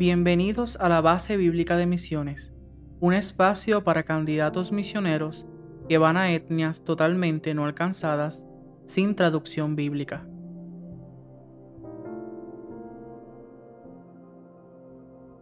Bienvenidos 0.00 0.78
a 0.80 0.88
la 0.88 1.02
Base 1.02 1.36
Bíblica 1.36 1.76
de 1.76 1.84
Misiones, 1.84 2.54
un 3.00 3.12
espacio 3.12 3.84
para 3.84 4.02
candidatos 4.02 4.72
misioneros 4.72 5.46
que 5.90 5.98
van 5.98 6.16
a 6.16 6.32
etnias 6.32 6.82
totalmente 6.82 7.52
no 7.52 7.66
alcanzadas 7.66 8.42
sin 8.86 9.14
traducción 9.14 9.76
bíblica. 9.76 10.26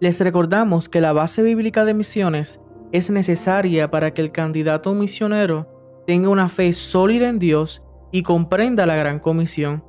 Les 0.00 0.21
recordamos 0.21 0.88
que 0.88 1.00
la 1.00 1.12
base 1.12 1.45
bíblica 1.45 1.84
de 1.84 1.95
misiones 1.95 2.61
es 2.90 3.11
necesaria 3.11 3.93
para 3.93 4.12
que 4.12 4.22
el 4.22 4.32
candidato 4.32 4.93
misionero 4.93 6.03
tenga 6.04 6.31
una 6.31 6.48
fe 6.48 6.72
sólida 6.72 7.29
en 7.29 7.39
Dios 7.39 7.81
y 8.11 8.25
comprenda 8.25 8.86
la 8.86 8.96
gran 8.96 9.20
comisión. 9.20 9.84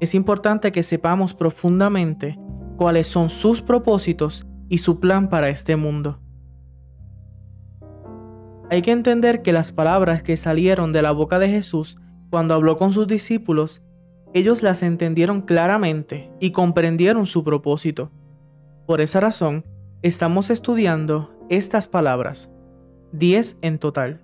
Es 0.00 0.14
importante 0.14 0.72
que 0.72 0.82
sepamos 0.82 1.34
profundamente 1.34 2.38
cuáles 2.76 3.08
son 3.08 3.30
sus 3.30 3.62
propósitos 3.62 4.46
y 4.68 4.78
su 4.78 5.00
plan 5.00 5.28
para 5.28 5.48
este 5.48 5.76
mundo. 5.76 6.20
Hay 8.70 8.82
que 8.82 8.92
entender 8.92 9.42
que 9.42 9.52
las 9.52 9.72
palabras 9.72 10.22
que 10.22 10.36
salieron 10.36 10.92
de 10.92 11.02
la 11.02 11.12
boca 11.12 11.38
de 11.38 11.48
Jesús 11.48 11.98
cuando 12.30 12.54
habló 12.54 12.76
con 12.76 12.92
sus 12.92 13.06
discípulos, 13.06 13.82
ellos 14.32 14.62
las 14.62 14.82
entendieron 14.82 15.42
claramente 15.42 16.32
y 16.40 16.50
comprendieron 16.50 17.26
su 17.26 17.44
propósito. 17.44 18.10
Por 18.86 19.00
esa 19.00 19.20
razón, 19.20 19.64
estamos 20.02 20.50
estudiando 20.50 21.32
estas 21.48 21.86
palabras, 21.86 22.50
10 23.12 23.58
en 23.62 23.78
total. 23.78 24.20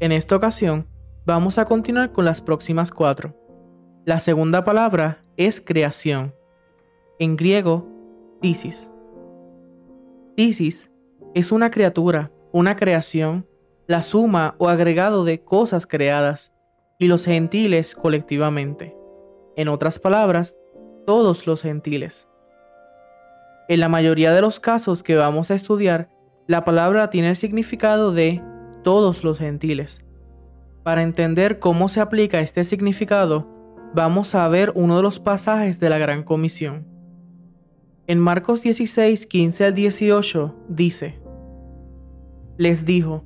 En 0.00 0.12
esta 0.12 0.36
ocasión, 0.36 0.86
vamos 1.26 1.58
a 1.58 1.66
continuar 1.66 2.12
con 2.12 2.24
las 2.24 2.40
próximas 2.40 2.90
cuatro. 2.90 3.36
La 4.04 4.18
segunda 4.18 4.64
palabra 4.64 5.20
es 5.36 5.60
creación. 5.60 6.34
En 7.18 7.36
griego, 7.36 7.86
tisis. 8.40 8.90
Tisis 10.36 10.90
es 11.34 11.52
una 11.52 11.70
criatura, 11.70 12.30
una 12.52 12.76
creación, 12.76 13.46
la 13.86 14.02
suma 14.02 14.54
o 14.58 14.68
agregado 14.68 15.24
de 15.24 15.42
cosas 15.42 15.86
creadas, 15.86 16.52
y 16.98 17.06
los 17.06 17.24
gentiles 17.24 17.94
colectivamente. 17.94 18.96
En 19.56 19.68
otras 19.68 19.98
palabras, 19.98 20.56
todos 21.06 21.46
los 21.46 21.62
gentiles. 21.62 22.28
En 23.68 23.80
la 23.80 23.88
mayoría 23.88 24.32
de 24.32 24.40
los 24.40 24.60
casos 24.60 25.02
que 25.02 25.16
vamos 25.16 25.50
a 25.50 25.54
estudiar, 25.54 26.08
la 26.46 26.64
palabra 26.64 27.10
tiene 27.10 27.30
el 27.30 27.36
significado 27.36 28.12
de 28.12 28.42
todos 28.82 29.22
los 29.22 29.38
gentiles. 29.38 30.02
Para 30.82 31.02
entender 31.02 31.58
cómo 31.58 31.88
se 31.88 32.00
aplica 32.00 32.40
este 32.40 32.64
significado, 32.64 33.57
vamos 33.94 34.34
a 34.34 34.46
ver 34.48 34.72
uno 34.74 34.96
de 34.96 35.02
los 35.02 35.20
pasajes 35.20 35.80
de 35.80 35.90
la 35.90 35.98
Gran 35.98 36.22
Comisión. 36.22 36.86
En 38.06 38.18
Marcos 38.18 38.62
16, 38.62 39.26
15 39.26 39.64
al 39.64 39.74
18 39.74 40.54
dice, 40.68 41.20
Les 42.56 42.84
dijo, 42.84 43.24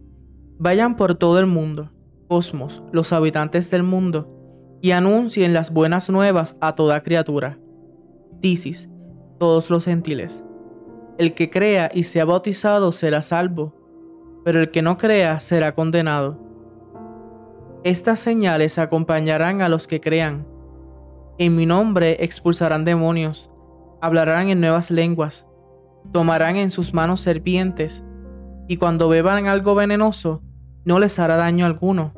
vayan 0.59 0.97
por 0.97 1.15
todo 1.15 1.39
el 1.39 1.47
mundo, 1.47 1.93
cosmos, 2.29 2.83
los 2.93 3.13
habitantes 3.13 3.71
del 3.71 3.83
mundo, 3.83 4.29
y 4.81 4.91
anuncien 4.91 5.53
las 5.53 5.73
buenas 5.73 6.11
nuevas 6.11 6.57
a 6.61 6.75
toda 6.75 7.03
criatura. 7.03 7.59
Tisis, 8.41 8.89
todos 9.39 9.71
los 9.71 9.85
gentiles. 9.85 10.43
El 11.19 11.35
que 11.35 11.51
crea 11.51 11.91
y 11.95 12.05
sea 12.05 12.25
bautizado 12.25 12.91
será 12.91 13.23
salvo, 13.23 13.75
pero 14.45 14.61
el 14.61 14.71
que 14.71 14.83
no 14.83 14.99
crea 14.99 15.39
será 15.39 15.75
condenado. 15.75 16.41
Estas 17.85 18.19
señales 18.19 18.79
acompañarán 18.79 19.63
a 19.63 19.69
los 19.69 19.87
que 19.87 20.01
crean 20.01 20.52
en 21.45 21.57
mi 21.57 21.67
nombre 21.67 22.19
expulsarán 22.21 22.85
demonios, 22.85 23.51
hablarán 24.01 24.49
en 24.49 24.61
nuevas 24.61 24.93
lenguas, 24.93 25.45
tomarán 26.13 26.55
en 26.55 26.71
sus 26.71 26.95
manos 26.95 27.21
serpientes, 27.21 28.05
y 28.69 28.77
cuando 28.77 29.09
beban 29.09 29.49
algo 29.49 29.75
venenoso, 29.75 30.41
no 30.85 31.01
les 31.01 31.19
hará 31.19 31.35
daño 31.37 31.67
alguno. 31.67 32.15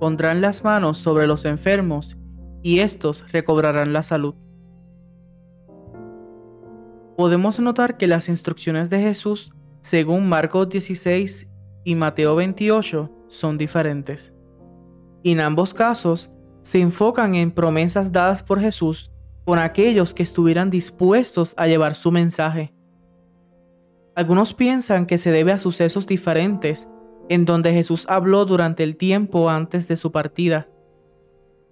Pondrán 0.00 0.40
las 0.40 0.64
manos 0.64 0.98
sobre 0.98 1.28
los 1.28 1.44
enfermos, 1.44 2.18
y 2.60 2.80
éstos 2.80 3.24
recobrarán 3.30 3.92
la 3.92 4.02
salud. 4.02 4.34
Podemos 7.16 7.60
notar 7.60 7.98
que 7.98 8.08
las 8.08 8.28
instrucciones 8.28 8.90
de 8.90 9.00
Jesús, 9.00 9.52
según 9.80 10.28
Marcos 10.28 10.68
16 10.70 11.52
y 11.84 11.94
Mateo 11.94 12.34
28, 12.34 13.12
son 13.28 13.58
diferentes. 13.58 14.32
En 15.22 15.38
ambos 15.38 15.72
casos, 15.72 16.30
se 16.70 16.80
enfocan 16.80 17.34
en 17.34 17.50
promesas 17.50 18.12
dadas 18.12 18.44
por 18.44 18.60
Jesús 18.60 19.10
con 19.44 19.58
aquellos 19.58 20.14
que 20.14 20.22
estuvieran 20.22 20.70
dispuestos 20.70 21.52
a 21.56 21.66
llevar 21.66 21.96
su 21.96 22.12
mensaje. 22.12 22.72
Algunos 24.14 24.54
piensan 24.54 25.06
que 25.06 25.18
se 25.18 25.32
debe 25.32 25.50
a 25.50 25.58
sucesos 25.58 26.06
diferentes 26.06 26.86
en 27.28 27.44
donde 27.44 27.72
Jesús 27.72 28.06
habló 28.08 28.44
durante 28.44 28.84
el 28.84 28.96
tiempo 28.96 29.50
antes 29.50 29.88
de 29.88 29.96
su 29.96 30.12
partida. 30.12 30.68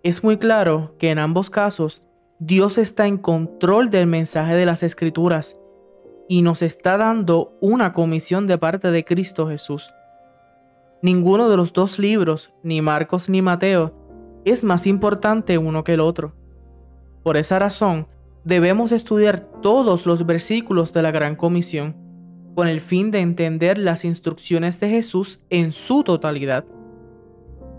Es 0.03 0.25
muy 0.25 0.37
claro 0.37 0.97
que 0.99 1.13
en 1.13 1.21
ambos 1.21 1.49
casos 1.49 2.03
Dios 2.41 2.77
está 2.77 3.07
en 3.07 3.19
control 3.19 3.91
del 3.91 4.09
mensaje 4.09 4.57
de 4.57 4.67
las 4.67 4.83
Escrituras 4.83 5.55
y 6.29 6.43
nos 6.43 6.61
está 6.61 6.97
dando 6.97 7.57
una 7.61 7.93
comisión 7.93 8.49
de 8.49 8.59
parte 8.59 8.91
de 8.91 9.05
Cristo 9.05 9.47
Jesús. 9.47 9.95
Ninguno 11.03 11.49
de 11.49 11.57
los 11.57 11.73
dos 11.73 12.01
libros, 12.01 12.53
ni 12.65 12.83
Marcos 12.83 13.29
ni 13.29 13.43
Mateo, 13.43 13.98
es 14.51 14.65
más 14.65 14.87
importante 14.87 15.59
uno 15.59 15.85
que 15.85 15.95
el 15.95 16.01
otro. 16.01 16.35
Por 17.23 17.37
esa 17.37 17.59
razón, 17.59 18.09
debemos 18.45 18.93
estudiar 18.93 19.41
todos 19.61 20.07
los 20.07 20.25
versículos 20.25 20.93
de 20.93 21.03
la 21.03 21.11
Gran 21.11 21.37
Comisión, 21.37 21.97
con 22.55 22.67
el 22.67 22.81
fin 22.81 23.11
de 23.11 23.21
entender 23.21 23.79
las 23.79 24.05
instrucciones 24.05 24.81
de 24.81 24.89
Jesús 24.89 25.41
en 25.51 25.73
su 25.73 26.03
totalidad. 26.03 26.65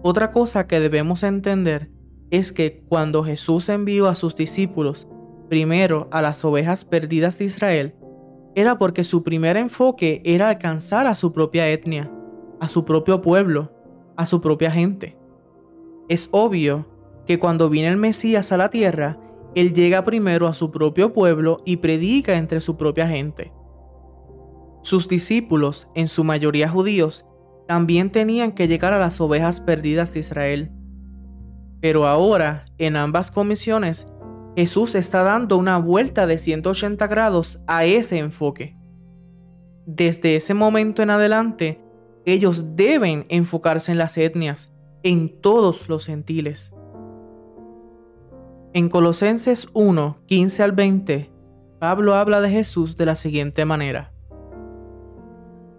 Otra 0.03 0.31
cosa 0.31 0.67
que 0.67 0.79
debemos 0.79 1.23
entender 1.23 1.91
es 2.31 2.51
que 2.51 2.83
cuando 2.87 3.23
Jesús 3.23 3.67
envió 3.69 4.07
a 4.07 4.15
sus 4.15 4.35
discípulos 4.35 5.07
primero 5.49 6.07
a 6.11 6.21
las 6.21 6.45
ovejas 6.45 6.85
perdidas 6.85 7.39
de 7.39 7.45
Israel, 7.45 7.95
era 8.55 8.77
porque 8.77 9.03
su 9.03 9.23
primer 9.23 9.57
enfoque 9.57 10.21
era 10.23 10.49
alcanzar 10.49 11.07
a 11.07 11.15
su 11.15 11.33
propia 11.33 11.67
etnia, 11.69 12.11
a 12.59 12.67
su 12.67 12.85
propio 12.85 13.21
pueblo, 13.21 13.73
a 14.15 14.25
su 14.25 14.39
propia 14.41 14.71
gente. 14.71 15.18
Es 16.09 16.27
obvio 16.31 16.87
que 17.27 17.37
cuando 17.37 17.69
viene 17.69 17.89
el 17.89 17.97
Mesías 17.97 18.51
a 18.51 18.57
la 18.57 18.71
tierra, 18.71 19.17
Él 19.53 19.73
llega 19.73 20.03
primero 20.03 20.47
a 20.47 20.53
su 20.53 20.71
propio 20.71 21.13
pueblo 21.13 21.57
y 21.65 21.77
predica 21.77 22.37
entre 22.37 22.59
su 22.61 22.75
propia 22.75 23.07
gente. 23.07 23.53
Sus 24.81 25.07
discípulos, 25.07 25.87
en 25.93 26.07
su 26.07 26.23
mayoría 26.23 26.67
judíos, 26.67 27.25
también 27.67 28.11
tenían 28.11 28.53
que 28.53 28.67
llegar 28.67 28.93
a 28.93 28.99
las 28.99 29.21
ovejas 29.21 29.61
perdidas 29.61 30.11
de 30.13 30.21
Israel. 30.21 30.71
Pero 31.81 32.07
ahora, 32.07 32.65
en 32.79 32.95
ambas 32.95 33.29
comisiones, 33.29 34.07
Jesús 34.55 34.95
está 34.95 35.21
dando 35.21 35.57
una 35.57 35.77
vuelta 35.77 36.25
de 36.25 36.39
180 36.39 37.05
grados 37.05 37.63
a 37.67 37.85
ese 37.85 38.17
enfoque. 38.17 38.75
Desde 39.85 40.35
ese 40.35 40.55
momento 40.55 41.03
en 41.03 41.11
adelante, 41.11 41.79
ellos 42.25 42.75
deben 42.75 43.25
enfocarse 43.29 43.91
en 43.91 43.99
las 43.99 44.17
etnias, 44.17 44.73
en 45.03 45.39
todos 45.41 45.87
los 45.89 46.05
gentiles. 46.05 46.73
En 48.73 48.89
Colosenses 48.89 49.67
1, 49.73 50.17
15 50.25 50.63
al 50.63 50.71
20, 50.73 51.31
Pablo 51.79 52.15
habla 52.15 52.41
de 52.41 52.49
Jesús 52.49 52.95
de 52.97 53.05
la 53.05 53.15
siguiente 53.15 53.65
manera. 53.65 54.13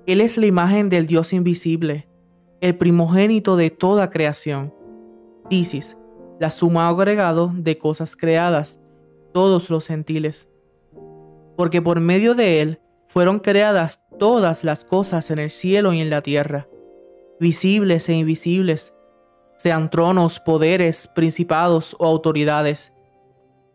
Él 0.06 0.20
es 0.20 0.38
la 0.38 0.46
imagen 0.46 0.88
del 0.88 1.06
Dios 1.06 1.32
invisible, 1.32 2.08
el 2.60 2.76
primogénito 2.76 3.56
de 3.56 3.70
toda 3.70 4.10
creación. 4.10 4.74
Tisis, 5.48 5.96
la 6.40 6.50
suma 6.50 6.88
agregado 6.88 7.52
de 7.54 7.78
cosas 7.78 8.16
creadas, 8.16 8.80
todos 9.32 9.70
los 9.70 9.86
gentiles. 9.86 10.48
Porque 11.56 11.82
por 11.82 12.00
medio 12.00 12.34
de 12.34 12.62
Él 12.62 12.80
fueron 13.06 13.38
creadas 13.38 14.00
todas 14.18 14.64
las 14.64 14.84
cosas 14.84 15.30
en 15.30 15.38
el 15.38 15.50
cielo 15.50 15.92
y 15.92 16.00
en 16.00 16.10
la 16.10 16.22
tierra, 16.22 16.68
visibles 17.38 18.08
e 18.08 18.14
invisibles, 18.14 18.94
sean 19.60 19.90
tronos, 19.90 20.40
poderes, 20.40 21.06
principados 21.06 21.94
o 21.98 22.06
autoridades. 22.06 22.94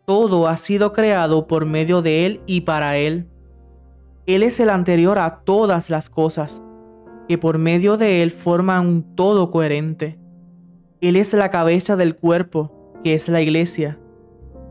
Todo 0.04 0.48
ha 0.48 0.56
sido 0.56 0.92
creado 0.92 1.46
por 1.46 1.64
medio 1.64 2.02
de 2.02 2.26
Él 2.26 2.40
y 2.44 2.62
para 2.62 2.96
Él. 2.96 3.28
Él 4.26 4.42
es 4.42 4.58
el 4.58 4.70
anterior 4.70 5.20
a 5.20 5.44
todas 5.44 5.88
las 5.88 6.10
cosas, 6.10 6.60
que 7.28 7.38
por 7.38 7.58
medio 7.58 7.96
de 7.98 8.24
Él 8.24 8.32
forman 8.32 8.84
un 8.84 9.14
todo 9.14 9.52
coherente. 9.52 10.18
Él 11.00 11.14
es 11.14 11.32
la 11.34 11.52
cabeza 11.52 11.94
del 11.94 12.16
cuerpo, 12.16 12.92
que 13.04 13.14
es 13.14 13.28
la 13.28 13.40
iglesia. 13.40 13.96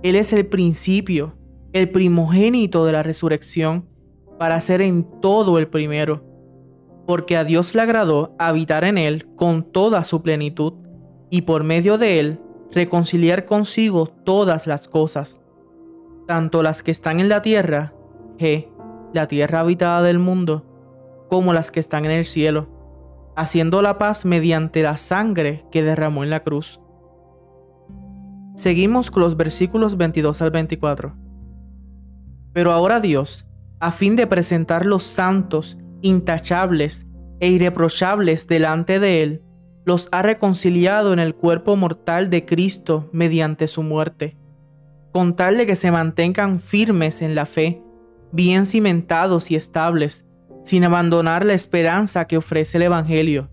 Él 0.03 0.17
es 0.17 0.33
el 0.33 0.45
principio, 0.47 1.37
el 1.71 1.91
primogénito 1.91 2.85
de 2.85 2.91
la 2.91 3.03
resurrección, 3.03 3.87
para 4.37 4.59
ser 4.59 4.81
en 4.81 5.07
todo 5.21 5.59
el 5.59 5.69
primero. 5.69 6.25
Porque 7.07 7.37
a 7.37 7.45
Dios 7.45 7.73
le 7.73 7.83
agradó 7.83 8.35
habitar 8.37 8.83
en 8.83 8.97
Él 8.97 9.33
con 9.37 9.63
toda 9.71 10.03
su 10.03 10.21
plenitud 10.21 10.84
y 11.29 11.41
por 11.43 11.63
medio 11.63 11.97
de 11.97 12.19
él 12.19 12.39
reconciliar 12.71 13.45
consigo 13.45 14.07
todas 14.07 14.67
las 14.67 14.87
cosas, 14.87 15.39
tanto 16.27 16.63
las 16.63 16.83
que 16.83 16.91
están 16.91 17.19
en 17.19 17.29
la 17.29 17.41
tierra, 17.41 17.93
G, 18.37 18.69
la 19.13 19.27
tierra 19.27 19.61
habitada 19.61 20.01
del 20.01 20.19
mundo, 20.19 20.65
como 21.29 21.53
las 21.53 21.71
que 21.71 21.79
están 21.79 22.05
en 22.05 22.11
el 22.11 22.25
cielo, 22.25 22.67
haciendo 23.35 23.81
la 23.81 23.97
paz 23.97 24.25
mediante 24.25 24.83
la 24.83 24.97
sangre 24.97 25.65
que 25.71 25.83
derramó 25.83 26.23
en 26.23 26.29
la 26.29 26.43
cruz. 26.43 26.79
Seguimos 28.55 29.11
con 29.11 29.23
los 29.23 29.35
versículos 29.35 29.97
22 29.97 30.41
al 30.41 30.51
24. 30.51 31.15
Pero 32.53 32.71
ahora 32.71 33.01
Dios, 33.01 33.45
a 33.79 33.91
fin 33.91 34.15
de 34.15 34.27
presentar 34.27 34.85
los 34.85 35.03
santos, 35.03 35.77
intachables 36.01 37.05
e 37.41 37.49
irreprochables 37.49 38.47
delante 38.47 38.99
de 38.99 39.23
Él, 39.23 39.43
los 39.85 40.09
ha 40.11 40.21
reconciliado 40.21 41.13
en 41.13 41.19
el 41.19 41.35
cuerpo 41.35 41.75
mortal 41.75 42.29
de 42.29 42.45
Cristo 42.45 43.07
mediante 43.11 43.67
su 43.67 43.83
muerte, 43.83 44.35
con 45.11 45.35
tal 45.35 45.57
de 45.57 45.65
que 45.65 45.75
se 45.75 45.91
mantengan 45.91 46.59
firmes 46.59 47.21
en 47.21 47.35
la 47.35 47.45
fe, 47.45 47.81
bien 48.31 48.65
cimentados 48.65 49.51
y 49.51 49.55
estables, 49.55 50.25
sin 50.63 50.83
abandonar 50.83 51.45
la 51.45 51.53
esperanza 51.53 52.25
que 52.25 52.37
ofrece 52.37 52.77
el 52.77 52.83
Evangelio. 52.83 53.49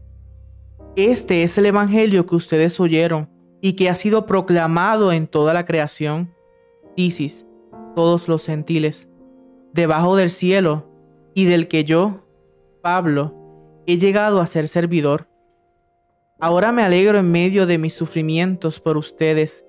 Este 0.96 1.42
es 1.42 1.56
el 1.58 1.66
Evangelio 1.66 2.26
que 2.26 2.34
ustedes 2.34 2.80
oyeron 2.80 3.30
y 3.60 3.74
que 3.74 3.90
ha 3.90 3.94
sido 3.94 4.26
proclamado 4.26 5.12
en 5.12 5.26
toda 5.26 5.54
la 5.54 5.64
creación. 5.64 6.34
Isis, 6.96 7.46
todos 7.94 8.28
los 8.28 8.46
gentiles, 8.46 9.08
debajo 9.72 10.16
del 10.16 10.30
cielo, 10.30 10.88
y 11.34 11.44
del 11.46 11.68
que 11.68 11.84
yo, 11.84 12.26
Pablo, 12.82 13.34
he 13.86 13.98
llegado 13.98 14.40
a 14.40 14.46
ser 14.46 14.68
servidor. 14.68 15.28
Ahora 16.42 16.72
me 16.72 16.82
alegro 16.82 17.20
en 17.20 17.30
medio 17.30 17.66
de 17.66 17.78
mis 17.78 17.94
sufrimientos 17.94 18.80
por 18.80 18.96
ustedes, 18.96 19.64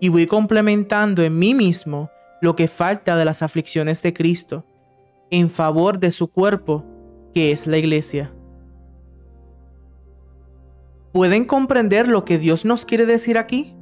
y 0.00 0.08
voy 0.08 0.26
complementando 0.26 1.22
en 1.22 1.38
mí 1.38 1.52
mismo 1.52 2.08
lo 2.40 2.56
que 2.56 2.68
falta 2.68 3.18
de 3.18 3.26
las 3.26 3.42
aflicciones 3.42 4.00
de 4.00 4.14
Cristo 4.14 4.64
en 5.30 5.50
favor 5.50 5.98
de 5.98 6.10
su 6.10 6.28
cuerpo, 6.28 6.86
que 7.34 7.52
es 7.52 7.66
la 7.66 7.76
iglesia. 7.76 8.32
¿Pueden 11.12 11.44
comprender 11.44 12.08
lo 12.08 12.24
que 12.24 12.38
Dios 12.38 12.64
nos 12.64 12.86
quiere 12.86 13.04
decir 13.04 13.36
aquí? 13.36 13.76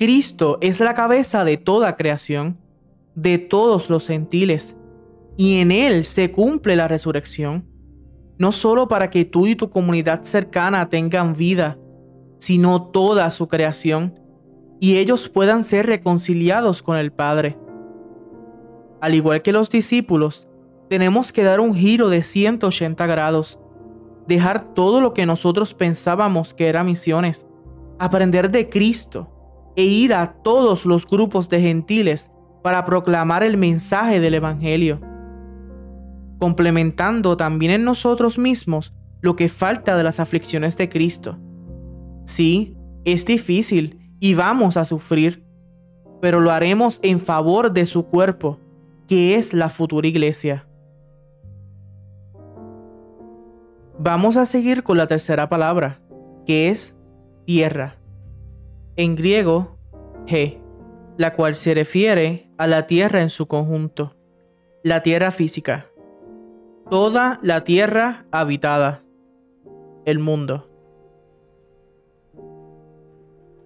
Cristo 0.00 0.58
es 0.60 0.80
la 0.80 0.94
cabeza 0.94 1.44
de 1.44 1.58
toda 1.58 1.94
creación, 1.94 2.58
de 3.14 3.38
todos 3.38 3.88
los 3.88 4.08
gentiles, 4.08 4.74
y 5.36 5.60
en 5.60 5.70
Él 5.70 6.04
se 6.04 6.32
cumple 6.32 6.74
la 6.74 6.88
resurrección, 6.88 7.69
no 8.40 8.52
solo 8.52 8.88
para 8.88 9.10
que 9.10 9.26
tú 9.26 9.46
y 9.46 9.54
tu 9.54 9.68
comunidad 9.68 10.22
cercana 10.22 10.88
tengan 10.88 11.34
vida, 11.34 11.76
sino 12.38 12.84
toda 12.84 13.28
su 13.30 13.46
creación, 13.46 14.18
y 14.80 14.96
ellos 14.96 15.28
puedan 15.28 15.62
ser 15.62 15.84
reconciliados 15.84 16.82
con 16.82 16.96
el 16.96 17.12
Padre. 17.12 17.58
Al 19.02 19.14
igual 19.14 19.42
que 19.42 19.52
los 19.52 19.68
discípulos, 19.68 20.48
tenemos 20.88 21.32
que 21.32 21.44
dar 21.44 21.60
un 21.60 21.74
giro 21.74 22.08
de 22.08 22.22
180 22.22 23.06
grados, 23.06 23.58
dejar 24.26 24.72
todo 24.72 25.02
lo 25.02 25.12
que 25.12 25.26
nosotros 25.26 25.74
pensábamos 25.74 26.54
que 26.54 26.68
era 26.68 26.82
misiones, 26.82 27.46
aprender 27.98 28.50
de 28.50 28.70
Cristo 28.70 29.28
e 29.76 29.84
ir 29.84 30.14
a 30.14 30.32
todos 30.42 30.86
los 30.86 31.06
grupos 31.06 31.50
de 31.50 31.60
gentiles 31.60 32.30
para 32.62 32.86
proclamar 32.86 33.42
el 33.42 33.58
mensaje 33.58 34.18
del 34.18 34.32
Evangelio, 34.32 35.09
complementando 36.40 37.36
también 37.36 37.70
en 37.70 37.84
nosotros 37.84 38.38
mismos 38.38 38.92
lo 39.20 39.36
que 39.36 39.48
falta 39.48 39.96
de 39.96 40.02
las 40.02 40.18
aflicciones 40.18 40.76
de 40.76 40.88
Cristo. 40.88 41.38
Sí, 42.24 42.76
es 43.04 43.24
difícil 43.24 44.16
y 44.18 44.34
vamos 44.34 44.76
a 44.76 44.84
sufrir, 44.84 45.44
pero 46.20 46.40
lo 46.40 46.50
haremos 46.50 46.98
en 47.02 47.20
favor 47.20 47.72
de 47.72 47.86
su 47.86 48.06
cuerpo 48.06 48.58
que 49.06 49.34
es 49.34 49.54
la 49.54 49.68
futura 49.68 50.08
iglesia. 50.08 50.66
Vamos 53.98 54.36
a 54.36 54.46
seguir 54.46 54.82
con 54.82 54.96
la 54.96 55.06
tercera 55.06 55.48
palabra, 55.48 56.00
que 56.46 56.70
es 56.70 56.96
tierra. 57.44 57.96
En 58.96 59.14
griego, 59.14 59.76
G, 60.26 60.58
la 61.18 61.34
cual 61.34 61.54
se 61.54 61.74
refiere 61.74 62.50
a 62.56 62.66
la 62.66 62.86
tierra 62.86 63.20
en 63.20 63.28
su 63.28 63.46
conjunto, 63.46 64.16
la 64.82 65.02
tierra 65.02 65.32
física, 65.32 65.89
toda 66.90 67.38
la 67.40 67.62
tierra 67.62 68.24
habitada, 68.32 69.04
el 70.04 70.18
mundo. 70.18 70.68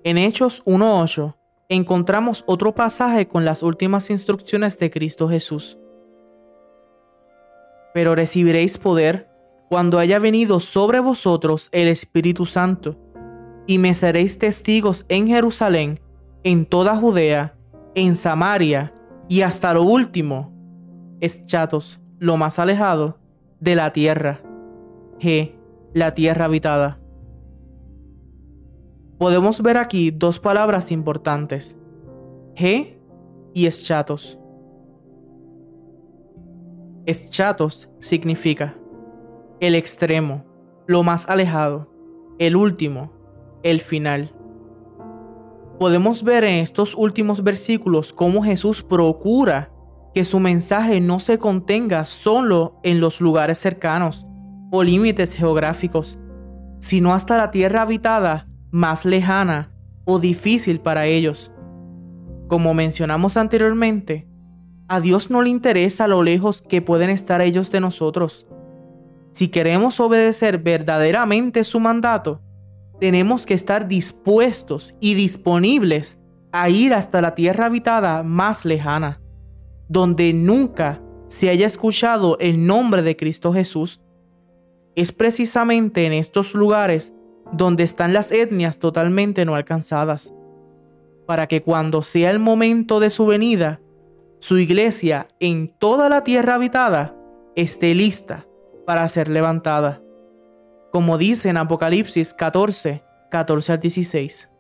En 0.05 0.19
Hechos 0.19 0.63
1.8 0.67 1.35
encontramos 1.71 2.45
otro 2.47 2.75
pasaje 2.75 3.27
con 3.27 3.47
las 3.47 3.63
últimas 3.63 4.11
instrucciones 4.11 4.79
de 4.79 4.91
Cristo 4.91 5.27
Jesús. 5.27 5.79
Pero 7.95 8.15
recibiréis 8.15 8.77
poder 8.77 9.31
cuando 9.71 9.99
haya 9.99 10.19
venido 10.19 10.61
sobre 10.61 11.01
vosotros 11.01 11.71
el 11.73 11.89
Espíritu 11.89 12.45
Santo, 12.45 12.99
y 13.67 13.79
me 13.79 13.95
seréis 13.95 14.39
testigos 14.39 15.07
en 15.09 15.29
Jerusalén, 15.29 15.99
en 16.43 16.67
toda 16.67 16.95
Judea, 16.95 17.57
en 17.95 18.17
Samaria 18.17 18.93
y 19.31 19.41
hasta 19.41 19.73
lo 19.73 19.85
último, 19.85 20.53
eschatos, 21.21 22.04
lo 22.19 22.37
más 22.37 22.59
alejado, 22.59 23.19
de 23.61 23.75
la 23.75 23.93
tierra. 23.93 24.41
G, 25.19 25.53
la 25.93 26.15
tierra 26.15 26.47
habitada 26.47 26.99
podemos 29.25 29.63
ver 29.63 29.79
aquí 29.79 30.11
dos 30.11 30.39
palabras 30.39 30.93
importantes, 30.93 31.77
G 32.57 32.99
y 33.53 33.67
eschatos. 33.67 34.39
Eschatos 37.07 37.89
significa 38.01 38.77
el 39.61 39.75
extremo, 39.75 40.45
lo 40.87 41.03
más 41.03 41.29
alejado, 41.29 41.89
el 42.39 42.57
último, 42.57 43.13
el 43.63 43.81
final. 43.81 44.35
Podemos 45.79 46.23
ver 46.23 46.45
en 46.45 46.57
estos 46.57 46.95
últimos 46.95 47.43
versículos 47.43 48.13
cómo 48.13 48.43
Jesús 48.43 48.83
procura 48.83 49.73
que 50.15 50.25
su 50.25 50.39
mensaje 50.39 51.01
no 51.01 51.19
se 51.19 51.39
contenga 51.39 52.05
solo 52.05 52.79
en 52.83 53.01
los 53.01 53.21
lugares 53.21 53.59
cercanos 53.59 54.27
o 54.71 54.83
límites 54.83 55.35
geográficos, 55.35 56.19
sino 56.79 57.15
hasta 57.15 57.37
la 57.37 57.51
tierra 57.51 57.83
habitada 57.83 58.49
más 58.71 59.05
lejana 59.05 59.73
o 60.05 60.19
difícil 60.19 60.81
para 60.81 61.07
ellos. 61.07 61.51
Como 62.49 62.75
mencionamos 62.75 63.37
anteriormente, 63.37 64.29
a 64.87 65.01
Dios 65.01 65.31
no 65.31 65.43
le 65.43 65.49
interesa 65.49 66.07
lo 66.07 66.23
lejos 66.23 66.63
que 66.63 66.83
pueden 66.83 67.11
estar 67.11 67.41
ellos 67.41 67.71
de 67.71 67.81
nosotros. 67.81 68.47
Si 69.33 69.49
queremos 69.49 69.99
obedecer 69.99 70.59
verdaderamente 70.59 71.65
su 71.65 71.81
mandato, 71.81 72.43
tenemos 73.01 73.47
que 73.47 73.55
estar 73.55 73.89
dispuestos 73.89 74.95
y 75.01 75.15
disponibles 75.15 76.19
a 76.53 76.69
ir 76.69 76.95
hasta 76.95 77.21
la 77.21 77.35
tierra 77.35 77.67
habitada 77.67 78.23
más 78.23 78.65
lejana, 78.65 79.21
donde 79.89 80.33
nunca 80.33 81.01
se 81.29 81.51
haya 81.51 81.67
escuchado 81.67 82.39
el 82.39 82.67
nombre 82.67 83.03
de 83.03 83.17
Cristo 83.17 83.53
Jesús. 83.53 84.01
Es 84.95 85.13
precisamente 85.13 86.07
en 86.07 86.13
estos 86.13 86.55
lugares 86.55 87.13
donde 87.53 87.85
están 87.85 88.13
las 88.13 88.33
etnias 88.33 88.79
totalmente 88.79 89.45
no 89.45 89.55
alcanzadas, 89.55 90.33
para 91.27 91.47
que 91.47 91.63
cuando 91.63 92.03
sea 92.03 92.31
el 92.31 92.39
momento 92.39 93.01
de 93.01 93.11
su 93.11 93.27
venida, 93.27 93.81
su 94.39 94.59
iglesia 94.59 95.29
en 95.41 95.69
toda 95.79 96.09
la 96.09 96.23
tierra 96.23 96.55
habitada 96.55 97.17
esté 97.57 97.95
lista 97.95 98.47
para 98.87 99.09
ser 99.09 99.29
levantada, 99.29 100.03
como 100.93 101.19
dice 101.19 101.49
en 101.49 101.57
Apocalipsis 101.57 102.35
14, 102.35 103.03
14 103.31 103.73
al 103.73 103.81
16. 103.81 104.51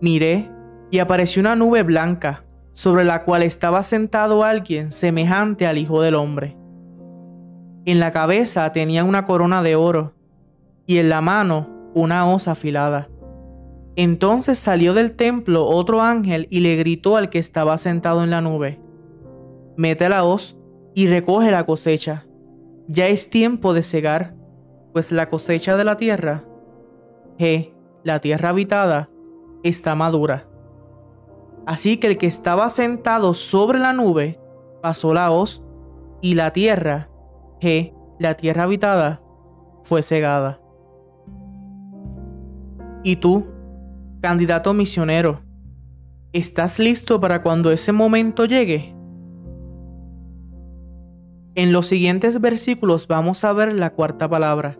Miré 0.00 0.50
y 0.90 0.98
apareció 0.98 1.40
una 1.40 1.56
nube 1.56 1.82
blanca, 1.82 2.42
sobre 2.76 3.04
la 3.04 3.24
cual 3.24 3.42
estaba 3.42 3.82
sentado 3.82 4.44
alguien 4.44 4.92
semejante 4.92 5.66
al 5.66 5.78
Hijo 5.78 6.02
del 6.02 6.14
Hombre. 6.14 6.58
En 7.86 7.98
la 7.98 8.12
cabeza 8.12 8.70
tenía 8.70 9.02
una 9.02 9.24
corona 9.24 9.62
de 9.62 9.76
oro 9.76 10.12
y 10.84 10.98
en 10.98 11.08
la 11.08 11.22
mano 11.22 11.70
una 11.94 12.30
hoz 12.30 12.48
afilada. 12.48 13.08
Entonces 13.96 14.58
salió 14.58 14.92
del 14.92 15.12
templo 15.12 15.64
otro 15.64 16.02
ángel 16.02 16.48
y 16.50 16.60
le 16.60 16.76
gritó 16.76 17.16
al 17.16 17.30
que 17.30 17.38
estaba 17.38 17.78
sentado 17.78 18.22
en 18.22 18.28
la 18.28 18.42
nube, 18.42 18.78
Mete 19.78 20.10
la 20.10 20.24
hoz 20.24 20.58
y 20.94 21.06
recoge 21.06 21.50
la 21.50 21.64
cosecha. 21.64 22.26
Ya 22.88 23.08
es 23.08 23.30
tiempo 23.30 23.72
de 23.72 23.82
cegar, 23.82 24.34
pues 24.92 25.12
la 25.12 25.30
cosecha 25.30 25.78
de 25.78 25.84
la 25.84 25.96
tierra, 25.96 26.44
G, 27.38 27.72
la 28.04 28.20
tierra 28.20 28.50
habitada, 28.50 29.08
está 29.62 29.94
madura. 29.94 30.46
Así 31.66 31.98
que 31.98 32.06
el 32.06 32.18
que 32.18 32.26
estaba 32.26 32.68
sentado 32.68 33.34
sobre 33.34 33.78
la 33.78 33.92
nube 33.92 34.40
pasó 34.82 35.12
la 35.12 35.30
hoz 35.30 35.62
y 36.20 36.34
la 36.34 36.52
tierra, 36.52 37.10
G, 37.60 37.92
la 38.18 38.34
tierra 38.34 38.62
habitada, 38.62 39.20
fue 39.82 40.02
cegada. 40.02 40.60
Y 43.02 43.16
tú, 43.16 43.46
candidato 44.20 44.72
misionero, 44.72 45.46
¿Estás 46.36 46.78
listo 46.78 47.18
para 47.18 47.42
cuando 47.42 47.72
ese 47.72 47.92
momento 47.92 48.44
llegue? 48.44 48.94
En 51.54 51.72
los 51.72 51.86
siguientes 51.86 52.42
versículos 52.42 53.08
vamos 53.08 53.42
a 53.42 53.54
ver 53.54 53.72
la 53.72 53.94
cuarta 53.94 54.28
palabra, 54.28 54.76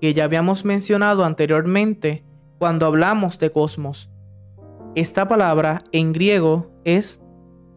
que 0.00 0.12
ya 0.12 0.24
habíamos 0.24 0.64
mencionado 0.64 1.24
anteriormente 1.24 2.24
cuando 2.58 2.86
hablamos 2.86 3.38
de 3.38 3.50
cosmos. 3.50 4.10
Esta 4.94 5.26
palabra 5.26 5.78
en 5.90 6.12
griego 6.12 6.70
es 6.84 7.18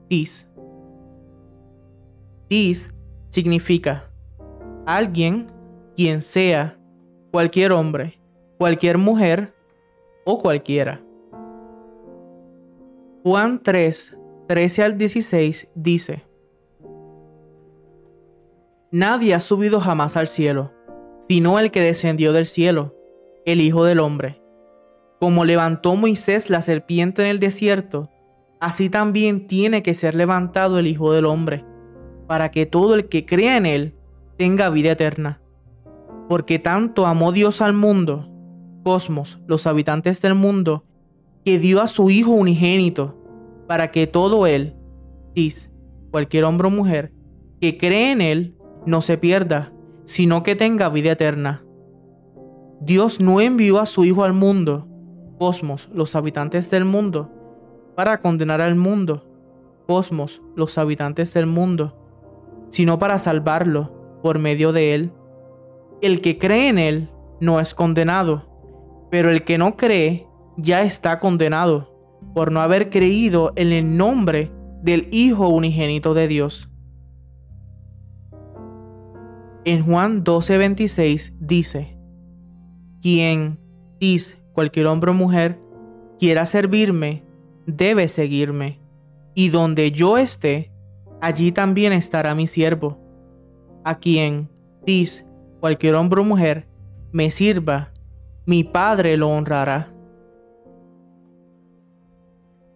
tis. 0.10 0.50
Tis 2.50 2.94
significa 3.30 4.12
alguien, 4.86 5.48
quien 5.96 6.22
sea, 6.22 6.78
cualquier 7.32 7.72
hombre, 7.72 8.20
cualquier 8.58 8.98
mujer 8.98 9.54
o 10.26 10.40
cualquiera. 10.40 11.02
Juan 13.24 13.64
3, 13.64 14.18
13 14.48 14.84
al 14.84 14.98
16 14.98 15.72
dice, 15.74 16.26
Nadie 18.92 19.34
ha 19.34 19.40
subido 19.40 19.80
jamás 19.80 20.18
al 20.18 20.28
cielo, 20.28 20.74
sino 21.30 21.60
el 21.60 21.72
que 21.72 21.82
descendió 21.82 22.34
del 22.34 22.46
cielo, 22.46 22.94
el 23.46 23.62
Hijo 23.62 23.86
del 23.86 24.00
Hombre. 24.00 24.45
Como 25.26 25.44
levantó 25.44 25.96
Moisés 25.96 26.52
la 26.52 26.62
serpiente 26.62 27.24
en 27.24 27.30
el 27.30 27.40
desierto, 27.40 28.12
así 28.60 28.92
también 28.92 29.48
tiene 29.48 29.82
que 29.82 29.96
ser 29.96 30.14
levantado 30.14 30.78
el 30.78 30.86
Hijo 30.86 31.12
del 31.14 31.26
Hombre, 31.26 31.66
para 32.28 32.52
que 32.52 32.68
todo 32.68 32.94
el 32.94 33.10
que 33.10 33.26
crea 33.26 33.58
en 33.58 33.66
él 33.66 33.96
tenga 34.38 34.70
vida 34.70 34.92
eterna. 34.92 35.42
Porque 36.30 36.60
tanto 36.60 37.08
amó 37.08 37.32
Dios 37.32 37.60
al 37.62 37.74
mundo, 37.74 38.30
cosmos, 38.84 39.40
los 39.48 39.66
habitantes 39.66 40.22
del 40.22 40.36
mundo, 40.36 40.84
que 41.44 41.58
dio 41.58 41.82
a 41.82 41.88
su 41.88 42.12
Hijo 42.12 42.30
unigénito, 42.30 43.18
para 43.68 43.90
que 43.90 44.06
todo 44.06 44.46
él, 44.46 44.76
dice 45.34 45.72
cualquier 46.12 46.44
hombre 46.44 46.68
o 46.68 46.70
mujer, 46.70 47.12
que 47.60 47.80
cree 47.80 48.12
en 48.12 48.22
él, 48.22 48.56
no 48.86 49.02
se 49.02 49.18
pierda, 49.18 49.72
sino 50.06 50.44
que 50.44 50.56
tenga 50.56 50.88
vida 50.90 51.14
eterna. 51.14 51.66
Dios 52.80 53.20
no 53.20 53.42
envió 53.42 53.80
a 53.80 53.88
su 53.88 54.06
Hijo 54.06 54.24
al 54.24 54.34
mundo, 54.34 54.88
cosmos, 55.38 55.90
los 55.94 56.16
habitantes 56.16 56.70
del 56.70 56.86
mundo, 56.86 57.30
para 57.96 58.20
condenar 58.20 58.62
al 58.62 58.76
mundo, 58.76 59.26
cosmos, 59.88 60.42
los 60.56 60.78
habitantes 60.78 61.34
del 61.34 61.46
mundo, 61.46 61.96
sino 62.70 63.00
para 63.00 63.20
salvarlo 63.20 64.20
por 64.22 64.40
medio 64.40 64.74
de 64.74 64.96
él. 64.96 65.12
El 66.02 66.22
que 66.22 66.38
cree 66.38 66.70
en 66.70 66.78
él 66.78 67.10
no 67.40 67.60
es 67.60 67.74
condenado, 67.74 69.08
pero 69.12 69.32
el 69.32 69.44
que 69.44 69.58
no 69.58 69.78
cree 69.78 70.28
ya 70.58 70.84
está 70.84 71.20
condenado 71.20 71.94
por 72.34 72.52
no 72.52 72.62
haber 72.62 72.90
creído 72.90 73.54
en 73.56 73.72
el 73.72 73.98
nombre 73.98 74.52
del 74.82 75.08
Hijo 75.12 75.48
unigénito 75.48 76.14
de 76.14 76.28
Dios. 76.28 76.70
En 79.64 79.84
Juan 79.84 80.24
12:26 80.24 81.34
dice, 81.40 81.98
quien, 83.02 83.58
dice 84.00 84.45
cualquier 84.56 84.88
hombre 84.88 85.12
o 85.12 85.14
mujer, 85.14 85.60
quiera 86.18 86.46
servirme, 86.48 87.24
debe 87.68 88.08
seguirme, 88.08 88.80
y 89.36 89.50
donde 89.50 89.92
yo 89.92 90.18
esté, 90.18 90.72
allí 91.22 91.52
también 91.52 91.94
estará 91.94 92.34
mi 92.34 92.48
siervo. 92.48 92.98
A 93.84 94.00
quien, 94.00 94.50
dice 94.84 95.26
cualquier 95.60 95.96
hombre 95.96 96.22
o 96.22 96.24
mujer, 96.24 96.68
me 97.12 97.32
sirva, 97.32 97.92
mi 98.46 98.64
Padre 98.64 99.18
lo 99.18 99.30
honrará. 99.30 99.92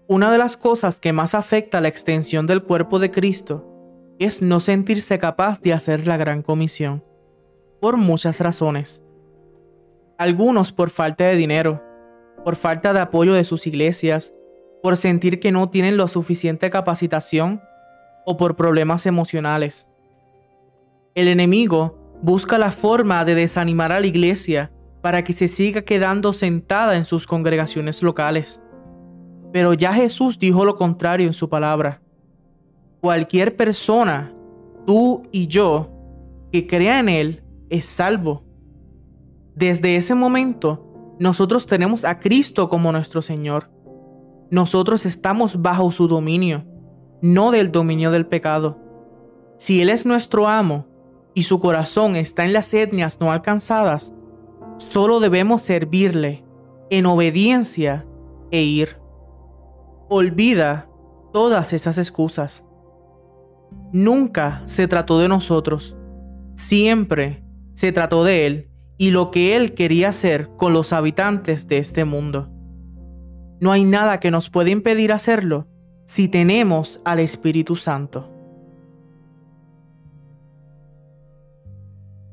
Una 0.07 0.31
de 0.31 0.37
las 0.37 0.57
cosas 0.57 0.99
que 0.99 1.13
más 1.13 1.35
afecta 1.35 1.81
la 1.81 1.87
extensión 1.87 2.47
del 2.47 2.63
cuerpo 2.63 2.99
de 2.99 3.11
Cristo 3.11 3.65
es 4.17 4.41
no 4.41 4.59
sentirse 4.59 5.19
capaz 5.19 5.61
de 5.61 5.71
hacer 5.71 6.07
la 6.07 6.17
gran 6.17 6.41
comisión, 6.41 7.03
por 7.79 7.95
muchas 7.95 8.39
razones. 8.39 9.03
Algunos 10.19 10.71
por 10.71 10.91
falta 10.91 11.23
de 11.23 11.35
dinero, 11.35 11.83
por 12.45 12.55
falta 12.55 12.93
de 12.93 12.99
apoyo 12.99 13.33
de 13.33 13.43
sus 13.43 13.65
iglesias, 13.65 14.31
por 14.83 14.95
sentir 14.97 15.39
que 15.39 15.51
no 15.51 15.69
tienen 15.69 15.97
lo 15.97 16.07
suficiente 16.07 16.69
capacitación 16.69 17.61
o 18.25 18.37
por 18.37 18.55
problemas 18.55 19.07
emocionales. 19.07 19.87
El 21.15 21.27
enemigo 21.27 22.19
busca 22.21 22.59
la 22.59 22.69
forma 22.69 23.25
de 23.25 23.33
desanimar 23.33 23.91
a 23.91 23.99
la 23.99 24.05
iglesia 24.05 24.71
para 25.01 25.23
que 25.23 25.33
se 25.33 25.47
siga 25.47 25.81
quedando 25.81 26.33
sentada 26.33 26.95
en 26.95 27.05
sus 27.05 27.25
congregaciones 27.25 28.03
locales. 28.03 28.61
Pero 29.51 29.73
ya 29.73 29.91
Jesús 29.93 30.37
dijo 30.37 30.65
lo 30.65 30.75
contrario 30.75 31.25
en 31.25 31.33
su 31.33 31.49
palabra 31.49 32.01
cualquier 32.99 33.55
persona, 33.55 34.29
tú 34.85 35.23
y 35.31 35.47
yo, 35.47 35.89
que 36.51 36.67
crea 36.67 36.99
en 36.99 37.09
Él, 37.09 37.43
es 37.69 37.85
salvo. 37.85 38.43
Desde 39.55 39.95
ese 39.95 40.15
momento, 40.15 41.15
nosotros 41.19 41.65
tenemos 41.65 42.05
a 42.05 42.19
Cristo 42.19 42.69
como 42.69 42.91
nuestro 42.91 43.21
Señor. 43.21 43.69
Nosotros 44.51 45.05
estamos 45.05 45.61
bajo 45.61 45.91
su 45.91 46.07
dominio, 46.07 46.65
no 47.21 47.51
del 47.51 47.71
dominio 47.71 48.09
del 48.09 48.25
pecado. 48.25 48.79
Si 49.57 49.81
Él 49.81 49.89
es 49.89 50.05
nuestro 50.05 50.47
amo 50.47 50.85
y 51.33 51.43
su 51.43 51.59
corazón 51.59 52.15
está 52.15 52.45
en 52.45 52.53
las 52.53 52.73
etnias 52.73 53.19
no 53.19 53.31
alcanzadas, 53.31 54.13
solo 54.77 55.19
debemos 55.19 55.61
servirle 55.61 56.45
en 56.89 57.05
obediencia 57.05 58.07
e 58.51 58.61
ir. 58.61 58.97
Olvida 60.07 60.89
todas 61.33 61.73
esas 61.73 61.97
excusas. 61.97 62.63
Nunca 63.91 64.63
se 64.65 64.87
trató 64.87 65.19
de 65.19 65.27
nosotros, 65.27 65.95
siempre 66.55 67.43
se 67.73 67.91
trató 67.91 68.23
de 68.23 68.45
Él 68.47 68.68
y 68.99 69.11
lo 69.11 69.31
que 69.31 69.55
Él 69.55 69.73
quería 69.73 70.09
hacer 70.09 70.49
con 70.57 70.73
los 70.73 70.91
habitantes 70.91 71.67
de 71.67 71.77
este 71.77 72.03
mundo. 72.03 72.49
No 73.61 73.71
hay 73.71 73.85
nada 73.85 74.19
que 74.19 74.29
nos 74.29 74.49
pueda 74.49 74.69
impedir 74.71 75.13
hacerlo 75.13 75.67
si 76.05 76.27
tenemos 76.27 77.01
al 77.05 77.19
Espíritu 77.19 77.77
Santo. 77.77 78.29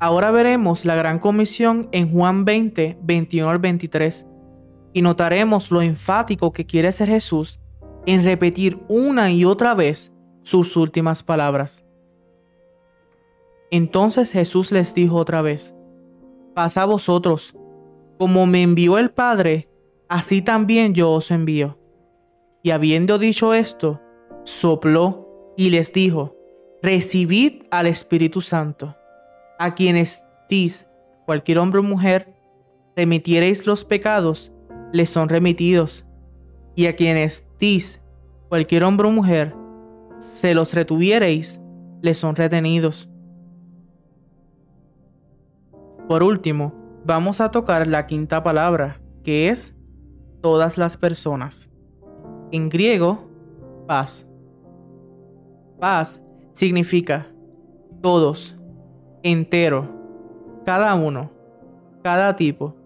Ahora 0.00 0.32
veremos 0.32 0.84
la 0.84 0.96
gran 0.96 1.20
comisión 1.20 1.88
en 1.92 2.10
Juan 2.10 2.44
20, 2.44 2.98
21 3.00 3.48
al 3.48 3.58
23 3.60 4.26
y 4.92 5.02
notaremos 5.02 5.70
lo 5.70 5.82
enfático 5.82 6.52
que 6.52 6.66
quiere 6.66 6.90
ser 6.90 7.08
Jesús 7.08 7.60
en 8.06 8.24
repetir 8.24 8.80
una 8.88 9.30
y 9.30 9.44
otra 9.44 9.74
vez 9.74 10.12
sus 10.42 10.76
últimas 10.76 11.22
palabras. 11.22 11.84
Entonces 13.70 14.32
Jesús 14.32 14.72
les 14.72 14.94
dijo 14.94 15.14
otra 15.14 15.42
vez, 15.42 15.75
Pasa 16.56 16.84
a 16.84 16.86
vosotros, 16.86 17.54
como 18.18 18.46
me 18.46 18.62
envió 18.62 18.96
el 18.96 19.10
Padre, 19.10 19.68
así 20.08 20.40
también 20.40 20.94
yo 20.94 21.12
os 21.12 21.30
envío. 21.30 21.78
Y 22.62 22.70
habiendo 22.70 23.18
dicho 23.18 23.52
esto, 23.52 24.00
sopló 24.44 25.52
y 25.58 25.68
les 25.68 25.92
dijo, 25.92 26.34
Recibid 26.82 27.64
al 27.70 27.86
Espíritu 27.86 28.40
Santo, 28.40 28.96
a 29.58 29.74
quienes 29.74 30.24
dis, 30.48 30.86
cualquier 31.26 31.58
hombre 31.58 31.80
o 31.80 31.82
mujer, 31.82 32.32
remitiereis 32.96 33.66
los 33.66 33.84
pecados, 33.84 34.50
les 34.94 35.10
son 35.10 35.28
remitidos, 35.28 36.06
y 36.74 36.86
a 36.86 36.96
quienes 36.96 37.46
dis, 37.60 38.00
cualquier 38.48 38.84
hombre 38.84 39.08
o 39.08 39.10
mujer, 39.10 39.54
se 40.20 40.54
los 40.54 40.72
retuviereis, 40.72 41.60
les 42.00 42.16
son 42.16 42.34
retenidos. 42.34 43.10
Por 46.08 46.22
último, 46.22 46.72
vamos 47.04 47.40
a 47.40 47.50
tocar 47.50 47.88
la 47.88 48.06
quinta 48.06 48.42
palabra, 48.44 49.00
que 49.24 49.48
es 49.48 49.74
todas 50.40 50.78
las 50.78 50.96
personas. 50.96 51.68
En 52.52 52.68
griego, 52.68 53.28
paz. 53.88 54.28
Paz 55.80 56.22
significa 56.52 57.26
todos, 58.02 58.56
entero, 59.24 59.88
cada 60.64 60.94
uno, 60.94 61.32
cada 62.04 62.36
tipo, 62.36 62.76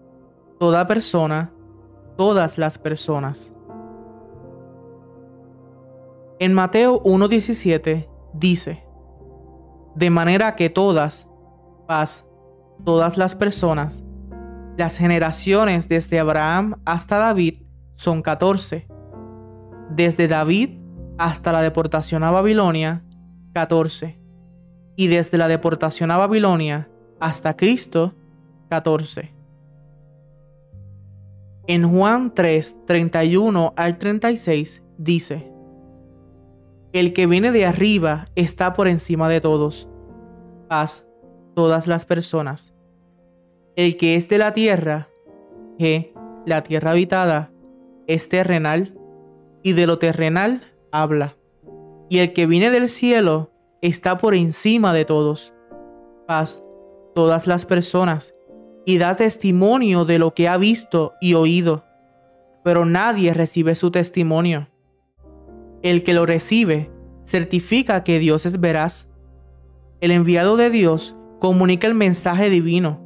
toda 0.59 0.87
persona, 0.87 1.53
todas 2.17 2.57
las 2.57 2.79
personas. 2.79 3.53
En 6.39 6.55
Mateo 6.55 7.03
1.17 7.03 8.09
dice, 8.33 8.83
de 9.93 10.09
manera 10.09 10.55
que 10.55 10.71
todas, 10.71 11.27
paz, 11.87 12.25
todas 12.83 13.17
las 13.17 13.35
personas, 13.35 14.03
las 14.77 14.97
generaciones 14.97 15.87
desde 15.87 16.19
Abraham 16.19 16.75
hasta 16.85 17.17
David 17.17 17.63
son 17.95 18.21
14. 18.21 18.87
Desde 19.91 20.27
David 20.27 20.79
hasta 21.17 21.51
la 21.51 21.61
deportación 21.61 22.23
a 22.23 22.31
Babilonia, 22.31 23.03
14. 23.53 24.19
Y 24.95 25.07
desde 25.07 25.37
la 25.37 25.47
deportación 25.47 26.11
a 26.11 26.17
Babilonia 26.17 26.89
hasta 27.19 27.55
Cristo, 27.55 28.15
14. 28.69 29.33
En 31.67 31.87
Juan 31.87 32.33
3, 32.33 32.85
31 32.87 33.73
al 33.75 33.97
36 33.97 34.83
dice, 34.97 35.51
El 36.91 37.13
que 37.13 37.27
viene 37.27 37.51
de 37.51 37.65
arriba 37.65 38.25
está 38.35 38.73
por 38.73 38.87
encima 38.87 39.29
de 39.29 39.41
todos. 39.41 39.87
Paz, 40.67 41.05
todas 41.55 41.87
las 41.87 42.05
personas. 42.05 42.73
El 43.75 43.97
que 43.97 44.15
es 44.15 44.29
de 44.29 44.37
la 44.37 44.53
tierra, 44.53 45.09
que 45.77 46.13
la 46.45 46.63
tierra 46.63 46.91
habitada, 46.91 47.51
es 48.07 48.29
terrenal, 48.29 48.97
y 49.63 49.73
de 49.73 49.87
lo 49.87 49.99
terrenal 49.99 50.63
habla. 50.91 51.37
Y 52.09 52.19
el 52.19 52.33
que 52.33 52.47
viene 52.47 52.71
del 52.71 52.89
cielo 52.89 53.51
está 53.81 54.17
por 54.17 54.35
encima 54.35 54.93
de 54.93 55.05
todos. 55.05 55.53
Paz, 56.27 56.61
todas 57.15 57.47
las 57.47 57.65
personas, 57.65 58.33
y 58.85 58.97
da 58.97 59.15
testimonio 59.15 60.05
de 60.05 60.19
lo 60.19 60.33
que 60.33 60.47
ha 60.47 60.57
visto 60.57 61.13
y 61.21 61.35
oído, 61.35 61.85
pero 62.63 62.85
nadie 62.85 63.33
recibe 63.33 63.75
su 63.75 63.91
testimonio. 63.91 64.67
El 65.81 66.03
que 66.03 66.13
lo 66.13 66.25
recibe 66.25 66.91
certifica 67.25 68.03
que 68.03 68.19
Dios 68.19 68.45
es 68.45 68.59
veraz. 68.59 69.09
El 69.99 70.11
enviado 70.11 70.57
de 70.57 70.69
Dios 70.69 71.15
comunica 71.41 71.87
el 71.87 71.95
mensaje 71.95 72.51
divino, 72.51 73.01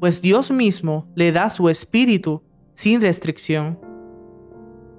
pues 0.00 0.22
Dios 0.22 0.50
mismo 0.50 1.06
le 1.14 1.32
da 1.32 1.50
su 1.50 1.68
espíritu 1.68 2.42
sin 2.72 3.02
restricción. 3.02 3.78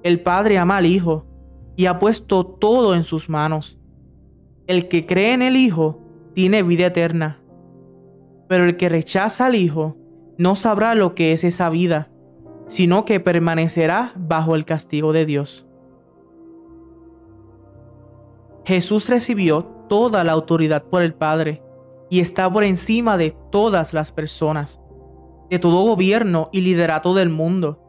El 0.04 0.22
Padre 0.22 0.60
ama 0.60 0.78
al 0.78 0.86
Hijo 0.86 1.26
y 1.76 1.88
ha 1.88 1.98
puesto 1.98 2.46
todo 2.46 2.94
en 2.94 3.04
sus 3.04 3.28
manos. 3.28 3.80
El 4.68 4.88
que 4.88 5.08
cree 5.08 5.34
en 5.34 5.42
el 5.42 5.56
Hijo 5.56 6.00
tiene 6.36 6.62
vida 6.62 6.86
eterna, 6.86 7.42
pero 8.48 8.66
el 8.66 8.78
que 8.78 8.88
rechaza 8.88 9.48
al 9.48 9.56
Hijo 9.56 9.98
no 10.38 10.56
sabrá 10.56 10.94
lo 10.94 11.16
que 11.16 11.32
es 11.32 11.44
esa 11.44 11.72
vida, 11.72 12.12
sino 12.68 13.04
que 13.04 13.20
permanecerá 13.20 14.14
bajo 14.16 14.54
el 14.54 14.64
castigo 14.64 15.12
de 15.12 15.26
Dios. 15.26 15.66
Jesús 18.64 19.10
recibió 19.10 19.64
toda 19.90 20.24
la 20.24 20.34
autoridad 20.34 20.84
por 20.84 21.02
el 21.02 21.16
Padre 21.16 21.65
y 22.10 22.20
está 22.20 22.52
por 22.52 22.64
encima 22.64 23.18
de 23.18 23.36
todas 23.52 23.94
las 23.94 24.12
personas, 24.12 24.80
de 25.50 25.60
todo 25.60 25.84
gobierno 25.84 26.50
y 26.52 26.62
liderato 26.62 27.14
del 27.14 27.30
mundo. 27.30 27.82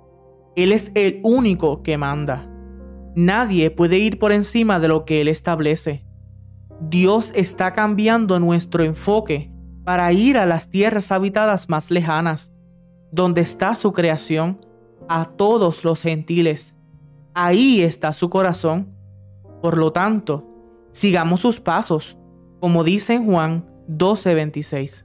Él 0.57 0.73
es 0.73 0.91
el 0.95 1.21
único 1.23 1.83
que 1.83 1.99
manda. 1.99 2.51
Nadie 3.15 3.71
puede 3.71 3.99
ir 3.99 4.19
por 4.19 4.33
encima 4.33 4.81
de 4.81 4.89
lo 4.89 5.05
que 5.05 5.21
Él 5.21 5.29
establece. 5.29 6.05
Dios 6.81 7.33
está 7.35 7.73
cambiando 7.73 8.39
nuestro 8.39 8.85
enfoque 8.85 9.53
para 9.85 10.13
ir 10.13 10.37
a 10.39 10.47
las 10.47 10.69
tierras 10.69 11.13
habitadas 11.13 11.69
más 11.69 11.91
lejanas, 11.91 12.53
donde 13.13 13.41
está 13.41 13.75
su 13.75 13.93
creación, 13.93 14.67
a 15.09 15.27
todos 15.27 15.85
los 15.85 16.03
gentiles. 16.03 16.75
Ahí 17.35 17.83
está 17.83 18.13
su 18.13 18.29
corazón. 18.29 18.95
Por 19.63 19.79
lo 19.79 19.93
tanto, 19.93 20.45
sigamos 20.93 21.41
sus 21.41 21.61
pasos, 21.61 22.19
como 22.61 22.83
dice 22.83 23.19
Juan 23.19 23.76
12:26. 23.89 25.05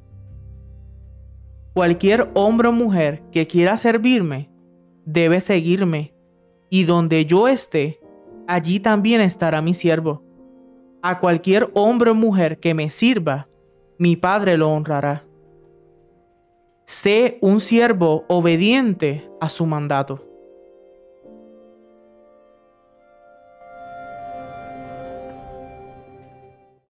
Cualquier 1.74 2.28
hombre 2.34 2.68
o 2.68 2.72
mujer 2.72 3.24
que 3.32 3.48
quiera 3.48 3.78
servirme, 3.78 4.50
debe 5.06 5.40
seguirme, 5.40 6.14
y 6.70 6.84
donde 6.84 7.26
yo 7.26 7.48
esté, 7.48 8.00
allí 8.48 8.80
también 8.80 9.22
estará 9.22 9.62
mi 9.62 9.74
siervo. 9.74 10.24
A 11.02 11.20
cualquier 11.20 11.70
hombre 11.74 12.12
o 12.12 12.16
mujer 12.16 12.60
que 12.60 12.74
me 12.74 12.90
sirva, 12.90 13.48
mi 13.98 14.16
Padre 14.16 14.58
lo 14.58 14.70
honrará. 14.70 15.26
Sé 16.86 17.38
un 17.42 17.60
siervo 17.60 18.26
obediente 18.28 19.30
a 19.40 19.48
su 19.48 19.66
mandato. 19.66 20.31